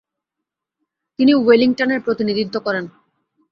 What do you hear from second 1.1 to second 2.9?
তিনি ওয়েলিংটনের প্রতিনিধিত্ব করেন।